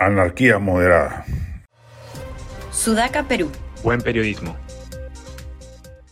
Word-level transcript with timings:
Anarquía 0.00 0.58
moderada. 0.58 1.26
Sudaca, 2.72 3.24
Perú. 3.24 3.52
Buen 3.84 4.00
periodismo. 4.00 4.56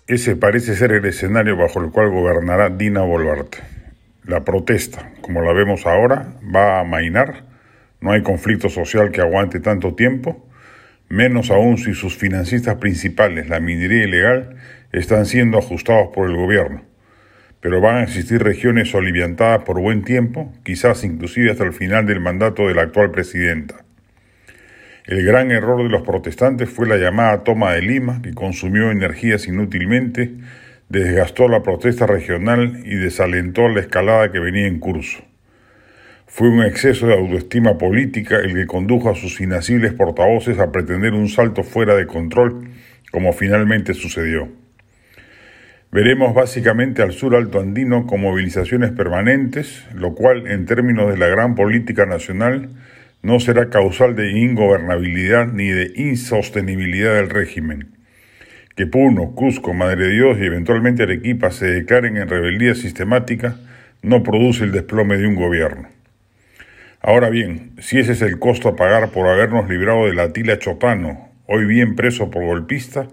Ese 0.06 0.37
parece 0.37 0.76
ser 0.76 0.92
el 0.92 1.06
escenario 1.06 1.56
bajo 1.56 1.83
el 1.83 1.90
cual 1.90 2.11
gobernará 2.11 2.69
Dina 2.69 3.01
Boluarte. 3.01 3.61
La 4.24 4.45
protesta, 4.45 5.13
como 5.22 5.40
la 5.40 5.54
vemos 5.54 5.87
ahora, 5.87 6.35
va 6.54 6.77
a 6.77 6.81
amainar. 6.81 7.46
No 8.03 8.13
hay 8.13 8.22
conflicto 8.22 8.69
social 8.69 9.10
que 9.10 9.22
aguante 9.22 9.59
tanto 9.59 9.95
tiempo, 9.95 10.46
menos 11.09 11.50
aún 11.50 11.78
si 11.78 11.95
sus 11.95 12.14
financistas 12.14 12.74
principales, 12.74 13.49
la 13.49 13.59
minería 13.59 14.05
ilegal, 14.05 14.56
están 14.92 15.24
siendo 15.24 15.56
ajustados 15.56 16.09
por 16.14 16.28
el 16.28 16.36
gobierno. 16.36 16.82
Pero 17.61 17.80
van 17.80 17.97
a 17.97 18.02
existir 18.05 18.43
regiones 18.43 18.95
oliviantadas 18.95 19.65
por 19.65 19.80
buen 19.80 20.05
tiempo, 20.05 20.52
quizás 20.65 21.05
inclusive 21.05 21.51
hasta 21.51 21.65
el 21.65 21.73
final 21.73 22.06
del 22.06 22.20
mandato 22.20 22.69
de 22.69 22.74
la 22.74 22.82
actual 22.82 23.10
presidenta. 23.10 23.84
El 25.06 25.24
gran 25.24 25.51
error 25.51 25.82
de 25.82 25.88
los 25.88 26.02
protestantes 26.02 26.68
fue 26.68 26.87
la 26.87 26.98
llamada 26.98 27.42
toma 27.42 27.73
de 27.73 27.80
Lima, 27.80 28.20
que 28.23 28.34
consumió 28.34 28.91
energías 28.91 29.48
inútilmente, 29.48 30.34
desgastó 30.91 31.48
la 31.48 31.62
protesta 31.62 32.06
regional 32.06 32.82
y 32.84 32.95
desalentó 32.96 33.68
la 33.68 33.80
escalada 33.80 34.30
que 34.30 34.38
venía 34.38 34.66
en 34.66 34.79
curso. 34.79 35.24
Fue 36.27 36.51
un 36.51 36.62
exceso 36.62 37.06
de 37.06 37.15
autoestima 37.15 37.79
política 37.79 38.37
el 38.37 38.54
que 38.54 38.66
condujo 38.66 39.09
a 39.09 39.15
sus 39.15 39.40
inacibles 39.40 39.95
portavoces 39.95 40.59
a 40.59 40.70
pretender 40.70 41.15
un 41.15 41.30
salto 41.30 41.62
fuera 41.62 41.95
de 41.95 42.06
control, 42.06 42.68
como 43.10 43.32
finalmente 43.32 43.95
sucedió. 43.95 44.48
Veremos 45.91 46.34
básicamente 46.34 47.01
al 47.01 47.12
sur 47.12 47.34
alto 47.34 47.60
andino 47.60 48.06
con 48.06 48.20
movilizaciones 48.20 48.92
permanentes, 48.92 49.87
lo 49.95 50.15
cual, 50.15 50.46
en 50.46 50.66
términos 50.66 51.10
de 51.10 51.16
la 51.16 51.29
gran 51.29 51.55
política 51.55 52.05
nacional, 52.05 52.69
no 53.23 53.40
será 53.40 53.71
causal 53.71 54.15
de 54.15 54.32
ingobernabilidad 54.32 55.46
ni 55.46 55.68
de 55.68 55.93
insostenibilidad 55.96 57.15
del 57.15 57.30
régimen. 57.30 57.96
Que 58.77 58.87
Puno, 58.87 59.35
Cusco, 59.35 59.73
Madre 59.73 60.09
de 60.09 60.12
Dios 60.12 60.38
y 60.38 60.45
eventualmente 60.45 61.04
Arequipa 61.04 61.51
se 61.51 61.66
declaren 61.66 62.18
en 62.18 62.29
rebeldía 62.29 62.74
sistemática 62.74 63.57
no 64.03 64.23
produce 64.23 64.65
el 64.65 64.73
desplome 64.73 65.17
de 65.17 65.27
un 65.27 65.37
gobierno. 65.37 65.89
Ahora 67.01 67.31
bien, 67.31 67.73
si 67.79 67.99
ese 67.99 68.12
es 68.12 68.21
el 68.21 68.39
costo 68.39 68.69
a 68.69 68.77
pagar 68.77 69.11
por 69.11 69.27
habernos 69.27 69.71
librado 69.71 70.07
de 70.07 70.15
la 70.15 70.34
tila 70.34 70.59
Chotano, 70.59 71.31
hoy 71.47 71.65
bien 71.65 71.97
preso 71.97 72.31
por 72.31 72.45
golpista, 72.45 73.09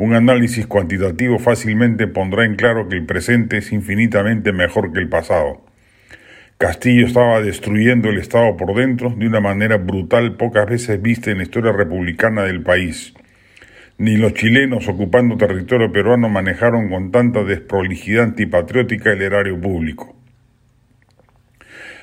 un 0.00 0.14
análisis 0.14 0.66
cuantitativo 0.66 1.38
fácilmente 1.38 2.06
pondrá 2.06 2.46
en 2.46 2.56
claro 2.56 2.88
que 2.88 2.96
el 2.96 3.04
presente 3.04 3.58
es 3.58 3.70
infinitamente 3.70 4.50
mejor 4.50 4.94
que 4.94 4.98
el 4.98 5.10
pasado. 5.10 5.60
Castillo 6.56 7.06
estaba 7.06 7.42
destruyendo 7.42 8.08
el 8.08 8.16
Estado 8.16 8.56
por 8.56 8.74
dentro 8.74 9.10
de 9.10 9.26
una 9.26 9.40
manera 9.40 9.76
brutal 9.76 10.38
pocas 10.38 10.66
veces 10.66 11.02
vista 11.02 11.30
en 11.30 11.36
la 11.36 11.42
historia 11.42 11.72
republicana 11.72 12.44
del 12.44 12.62
país. 12.62 13.12
Ni 13.98 14.16
los 14.16 14.32
chilenos 14.32 14.88
ocupando 14.88 15.36
territorio 15.36 15.92
peruano 15.92 16.30
manejaron 16.30 16.88
con 16.88 17.10
tanta 17.10 17.44
desprolijidad 17.44 18.24
antipatriótica 18.24 19.12
el 19.12 19.20
erario 19.20 19.60
público. 19.60 20.16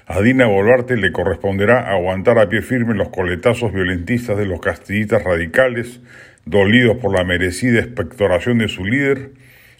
A 0.09 0.22
Dina 0.22 0.45
Boluarte 0.45 0.95
le 0.95 1.11
corresponderá 1.11 1.91
aguantar 1.91 2.39
a 2.39 2.47
pie 2.47 2.61
firme 2.61 2.94
los 2.94 3.09
coletazos 3.09 3.73
violentistas 3.73 4.38
de 4.38 4.45
los 4.45 4.61
castillistas 4.61 5.22
radicales, 5.22 5.99
dolidos 6.45 6.95
por 6.95 7.14
la 7.14 7.25
merecida 7.25 7.81
expectoración 7.81 8.58
de 8.59 8.69
su 8.69 8.86
líder, 8.86 9.31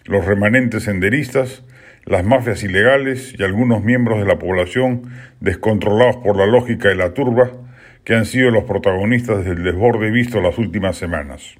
los 0.04 0.26
remanentes 0.26 0.82
senderistas, 0.82 1.64
las 2.04 2.26
mafias 2.26 2.62
ilegales 2.62 3.34
y 3.38 3.42
algunos 3.42 3.82
miembros 3.82 4.18
de 4.18 4.26
la 4.26 4.38
población 4.38 5.10
descontrolados 5.40 6.16
por 6.18 6.36
la 6.36 6.44
lógica 6.44 6.90
de 6.90 6.96
la 6.96 7.14
turba 7.14 7.50
que 8.04 8.14
han 8.14 8.26
sido 8.26 8.50
los 8.50 8.64
protagonistas 8.64 9.46
del 9.46 9.62
desborde 9.62 10.10
visto 10.10 10.42
las 10.42 10.58
últimas 10.58 10.98
semanas. 10.98 11.54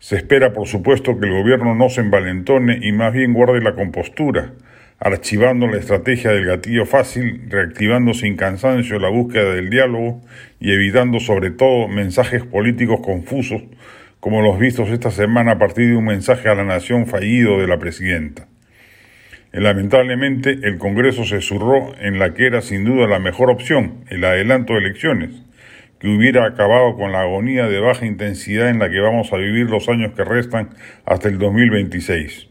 Se 0.00 0.16
espera, 0.16 0.52
por 0.52 0.66
supuesto, 0.66 1.20
que 1.20 1.26
el 1.28 1.34
gobierno 1.34 1.76
no 1.76 1.88
se 1.88 2.00
envalentone 2.00 2.80
y 2.82 2.90
más 2.90 3.12
bien 3.12 3.32
guarde 3.32 3.60
la 3.60 3.76
compostura, 3.76 4.54
archivando 5.00 5.66
la 5.66 5.78
estrategia 5.78 6.30
del 6.30 6.44
gatillo 6.44 6.84
fácil, 6.84 7.44
reactivando 7.48 8.12
sin 8.12 8.36
cansancio 8.36 8.98
la 8.98 9.08
búsqueda 9.08 9.54
del 9.54 9.70
diálogo 9.70 10.20
y 10.60 10.72
evitando 10.72 11.20
sobre 11.20 11.50
todo 11.50 11.88
mensajes 11.88 12.44
políticos 12.44 13.00
confusos 13.02 13.62
como 14.20 14.42
los 14.42 14.58
vistos 14.58 14.90
esta 14.90 15.10
semana 15.10 15.52
a 15.52 15.58
partir 15.58 15.88
de 15.88 15.96
un 15.96 16.04
mensaje 16.04 16.50
a 16.50 16.54
la 16.54 16.64
nación 16.64 17.06
fallido 17.06 17.58
de 17.58 17.66
la 17.66 17.78
presidenta. 17.78 18.46
Lamentablemente, 19.52 20.50
el 20.50 20.76
Congreso 20.76 21.24
se 21.24 21.40
zurró 21.40 21.94
en 21.98 22.18
la 22.18 22.34
que 22.34 22.46
era 22.46 22.60
sin 22.60 22.84
duda 22.84 23.08
la 23.08 23.18
mejor 23.18 23.50
opción, 23.50 24.04
el 24.10 24.22
adelanto 24.22 24.74
de 24.74 24.80
elecciones, 24.80 25.30
que 25.98 26.08
hubiera 26.08 26.46
acabado 26.46 26.94
con 26.96 27.12
la 27.12 27.22
agonía 27.22 27.66
de 27.66 27.80
baja 27.80 28.04
intensidad 28.04 28.68
en 28.68 28.78
la 28.78 28.90
que 28.90 29.00
vamos 29.00 29.32
a 29.32 29.38
vivir 29.38 29.70
los 29.70 29.88
años 29.88 30.12
que 30.14 30.24
restan 30.24 30.68
hasta 31.06 31.28
el 31.28 31.38
2026. 31.38 32.48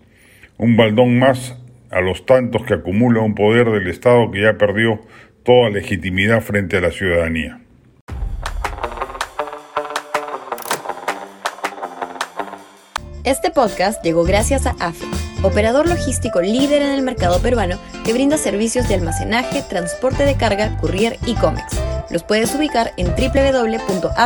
Un 0.58 0.76
baldón 0.76 1.20
más 1.20 1.59
a 1.92 2.02
los 2.02 2.26
tantos 2.26 2.64
que 2.64 2.76
acumula 2.76 3.22
un 3.22 3.36
poder 3.36 3.70
del 3.70 3.88
Estado 3.88 4.30
que 4.32 4.42
ya 4.42 4.58
perdió 4.58 5.00
toda 5.44 5.70
legitimidad 5.70 6.42
frente 6.42 6.78
a 6.78 6.82
la 6.82 6.92
ciudadanía. 6.92 7.60
Este 13.24 13.52
podcast 13.52 14.04
llegó 14.04 14.24
gracias 14.24 14.66
a 14.66 14.72
AFE, 14.80 15.06
operador 15.44 15.88
logístico 15.88 16.42
líder 16.42 16.82
en 16.82 16.90
el 16.90 17.04
mercado 17.04 17.40
peruano 17.42 17.78
que 18.04 18.14
brinda 18.14 18.38
servicios 18.38 18.88
de 18.88 18.96
almacenaje, 18.96 19.62
transporte 19.70 20.26
de 20.26 20.36
carga, 20.36 20.78
courier 20.78 21.18
y 21.26 21.36
cómics. 21.36 21.80
Los 22.10 22.24
puedes 22.24 22.56
ubicar 22.56 22.92
en 22.98 23.08
www.afe.pe. 23.08 24.24